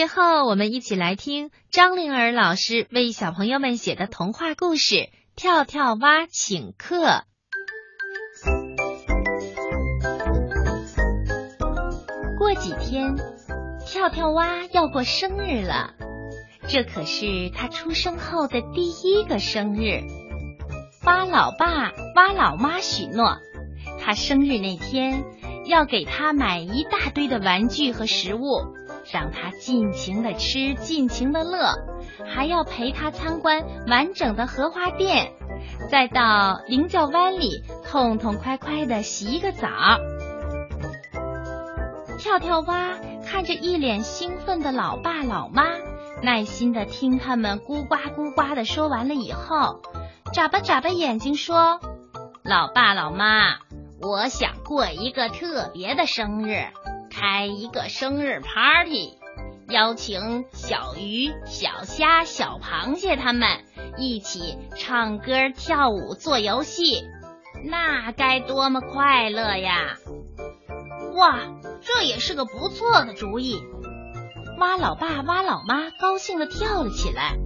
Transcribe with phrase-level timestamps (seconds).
[0.00, 4.94] 最后，我们一起来听张灵儿老师为小朋友们写的童话故事
[5.36, 6.96] 《跳跳蛙请客》。
[12.38, 13.14] 过几天，
[13.86, 15.92] 跳跳蛙要过生日了，
[16.66, 20.00] 这可是他出生后的第一个生日。
[21.04, 23.36] 蛙老爸、蛙老妈许诺，
[24.00, 25.24] 他生日那天
[25.70, 28.74] 要给他买一大堆的玩具和食物，
[29.12, 31.74] 让他尽情的吃，尽情的乐，
[32.26, 35.32] 还要陪他参观完整的荷花店，
[35.88, 39.68] 再到菱角湾里痛痛快快的洗一个澡。
[42.18, 42.88] 跳跳蛙
[43.24, 45.64] 看着一脸兴奋的老爸老妈，
[46.20, 49.80] 耐心的听他们咕呱咕呱的说完了以后，
[50.32, 51.80] 眨巴眨巴眼睛说
[52.42, 53.60] ：“老爸老妈，
[54.02, 56.64] 我想过一个特别的生日，
[57.10, 59.18] 开一个生日 party，
[59.68, 63.46] 邀请小鱼、小虾、小螃蟹他们
[63.98, 67.04] 一起唱歌、跳舞、做游戏，
[67.66, 69.96] 那该多么快乐呀！”
[71.14, 71.40] 哇，
[71.82, 73.60] 这也是个不错的主意！
[74.58, 77.36] 蛙老爸、蛙老妈高兴的跳了起来。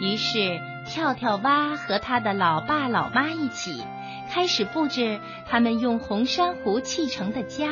[0.00, 3.84] 于是，跳跳蛙和他的老爸老妈一起
[4.30, 7.70] 开始布置他们用红珊瑚砌成的家。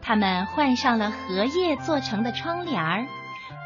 [0.00, 3.06] 他们换上了荷叶做成的窗帘儿，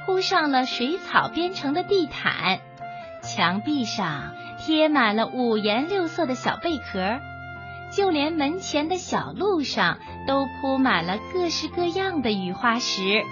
[0.05, 2.59] 铺上了水草编成的地毯。
[3.23, 7.21] 墙壁上贴满了五颜六色的小贝壳，
[7.93, 13.23] 就连门前的小路上都铺满了各式各样的雨花石。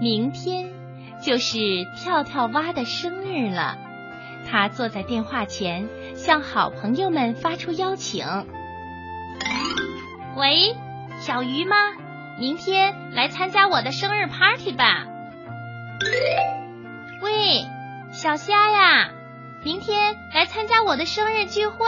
[0.00, 0.68] 明天
[1.24, 1.58] 就是
[1.96, 3.78] 跳跳蛙的生日了，
[4.50, 8.26] 他坐在电话前，向好朋友们发出邀请
[10.36, 10.74] ：“喂，
[11.20, 11.76] 小鱼吗？
[12.38, 15.06] 明天来参加我的生日 party 吧。”
[17.22, 17.66] 喂，
[18.10, 19.10] 小虾呀，
[19.64, 21.86] 明天来参加我的生日聚会。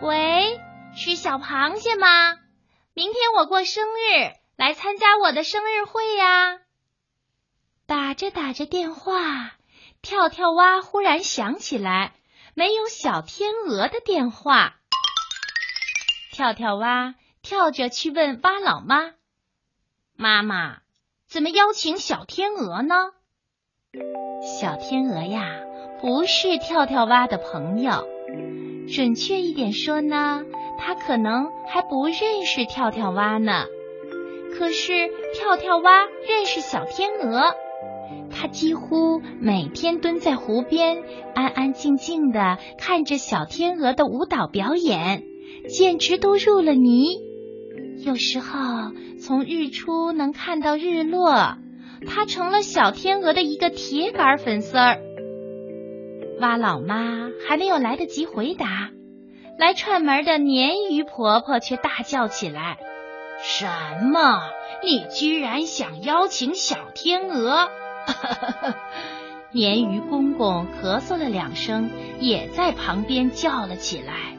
[0.00, 0.60] 喂，
[0.96, 2.34] 是小螃蟹吗？
[2.92, 6.58] 明天我过生日，来参加我的生日会呀。
[7.86, 9.52] 打着打着电话，
[10.00, 12.14] 跳跳蛙忽然想起来，
[12.54, 14.76] 没有小天鹅的电话。
[16.32, 19.12] 跳跳蛙跳着去问蛙老妈
[20.16, 20.78] ：“妈妈。”
[21.28, 22.94] 怎么邀请小天鹅呢？
[24.40, 25.60] 小天鹅呀，
[26.00, 28.06] 不是跳跳蛙的朋友。
[28.86, 30.44] 准确一点说呢，
[30.78, 33.66] 它可能还不认识跳跳蛙呢。
[34.56, 37.56] 可是跳跳蛙认识小天鹅，
[38.44, 41.02] 它几乎每天蹲在湖边，
[41.34, 45.22] 安安静静的看着小天鹅的舞蹈表演，
[45.70, 47.16] 简直都入了迷。
[48.04, 48.58] 有时候
[49.18, 51.56] 从日出能看到日落，
[52.06, 54.98] 它成了小天鹅的一个铁杆粉丝儿。
[56.38, 58.90] 蛙老妈还没有来得及回答，
[59.58, 62.76] 来串门的鲶鱼婆婆却大叫起来
[63.42, 63.64] ：“什
[64.12, 64.42] 么？
[64.84, 67.70] 你居然想邀请小天鹅？”
[69.52, 74.36] 鲶鱼公公咳嗽了两声，也在旁边叫了起来。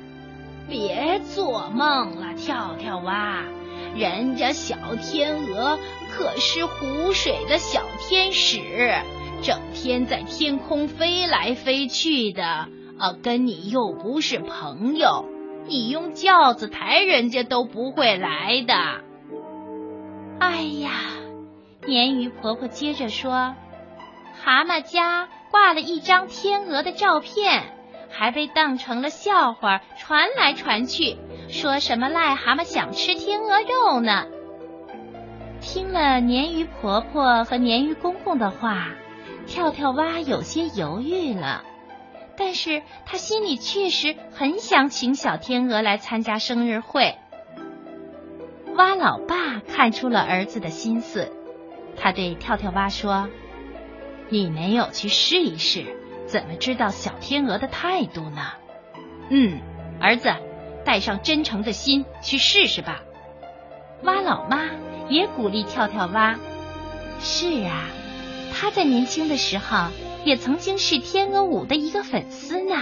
[0.68, 3.44] 别做梦了，跳跳蛙！
[3.96, 5.80] 人家小天鹅
[6.12, 8.60] 可是湖水的小天使，
[9.42, 12.44] 整天在天空飞来飞去的，
[12.98, 15.26] 啊，跟你又不是朋友，
[15.68, 18.74] 你用轿子抬人家都不会来的。
[20.40, 20.92] 哎呀，
[21.88, 23.56] 鲶鱼婆婆接着说，
[24.44, 27.72] 蛤蟆家挂了一张天鹅的照片。
[28.18, 31.18] 还被当成了笑话传来传去，
[31.50, 34.28] 说什么癞蛤蟆想吃天鹅肉呢？
[35.60, 38.92] 听了鲶鱼婆婆和鲶鱼公公的话，
[39.48, 41.64] 跳跳蛙有些犹豫了。
[42.38, 47.18] 但是他心里确实很想请小天鹅来参加生日会。
[48.78, 51.34] 蛙老爸看出了儿子的心思，
[51.98, 53.30] 他对跳跳蛙说
[54.30, 55.86] ：“你没有去试一试。”
[56.28, 58.42] 怎么知道小天鹅的态度呢？
[59.30, 59.60] 嗯，
[60.02, 60.34] 儿子，
[60.84, 63.04] 带上真诚的心去试试吧。
[64.02, 64.72] 蛙老妈
[65.08, 66.36] 也鼓励跳跳蛙。
[67.20, 67.86] 是啊，
[68.54, 69.90] 他在年轻的时候
[70.24, 72.76] 也曾经是天鹅舞的一个粉丝呢。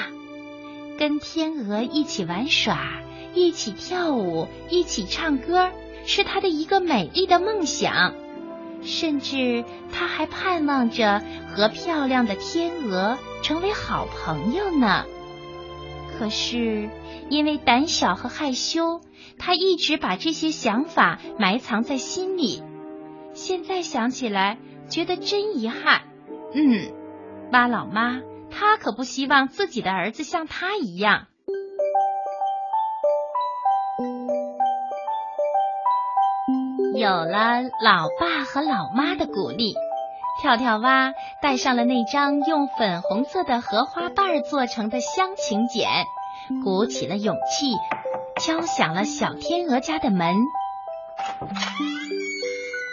[0.98, 3.01] 跟天鹅一起玩耍，
[3.33, 5.69] 一起跳舞，一起唱歌，
[6.06, 8.15] 是他的一个美丽的梦想。
[8.85, 11.21] 甚至他还盼望着
[11.53, 15.06] 和漂亮的天鹅成为好朋友呢。
[16.18, 16.89] 可是
[17.30, 19.01] 因为胆小和害羞，
[19.39, 22.62] 他一直把这些想法埋藏在心里。
[23.33, 24.59] 现在想起来，
[24.89, 26.03] 觉得真遗憾。
[26.53, 26.91] 嗯，
[27.51, 28.21] 蛙老妈，
[28.51, 31.25] 她可不希望自己的儿子像她一样。
[36.95, 39.74] 有了老爸和老妈的鼓励，
[40.42, 45.90] 跳跳蛙带上了那张用粉红色的荷花瓣做成的香请柬，
[46.63, 47.74] 鼓起了勇气，
[48.40, 50.36] 敲响了小天鹅家的门。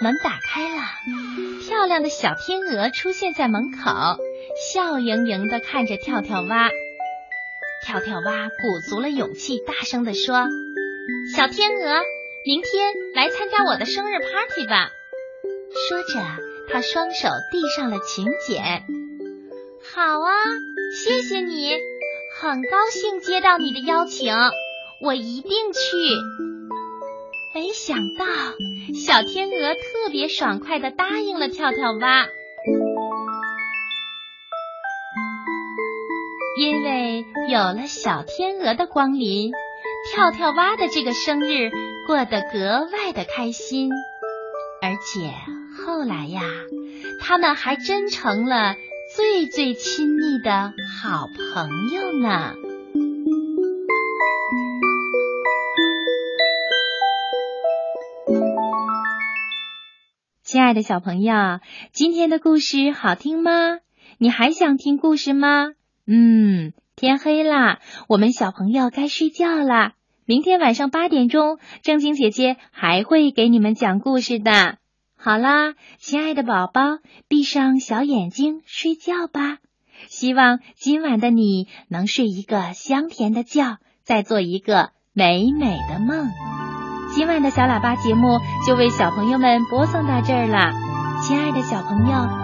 [0.03, 0.83] 门打开了，
[1.69, 4.17] 漂亮的小天鹅出现在门口，
[4.73, 6.71] 笑盈盈的看着跳跳蛙。
[7.85, 10.49] 跳跳蛙鼓足了勇气，大声的说
[11.37, 12.01] ：“小天鹅。”
[12.47, 14.91] 明天来参加我的生日 party 吧。
[15.89, 16.21] 说着，
[16.73, 18.83] 他双手递上了请柬。
[19.93, 20.33] 好啊，
[20.97, 21.71] 谢谢你，
[22.41, 24.35] 很高兴接到你的邀请，
[25.03, 25.81] 我一定去。
[27.55, 28.25] 没想到，
[28.95, 32.27] 小天鹅特别爽快的答应了跳跳蛙，
[36.59, 39.53] 因为有了小天鹅的光临。
[40.15, 41.71] 跳跳蛙的这个生日
[42.11, 43.89] 过得格外的开心，
[44.83, 45.33] 而且
[45.79, 46.43] 后来呀，
[47.21, 48.75] 他们还真成了
[49.15, 52.55] 最最亲密的好朋友呢。
[60.43, 61.61] 亲爱的小朋友，
[61.93, 63.79] 今天的故事好听吗？
[64.19, 65.75] 你还想听故事吗？
[66.09, 66.73] 嗯。
[66.97, 67.79] 天黑了，
[68.09, 69.93] 我们小朋友该睡觉了。
[70.31, 74.77] 明天晚上八点钟，正晶姐姐还会给你们讲故事的。
[75.19, 79.59] 好啦，亲爱的宝宝，闭上小眼睛睡觉吧。
[80.07, 86.29] 希望今晚的你能睡一个香甜的觉，再做一个美美的梦。
[87.13, 88.39] 今晚的小喇叭节目
[88.69, 90.71] 就为小朋友们播送到这儿了，
[91.27, 92.40] 亲爱的小朋友。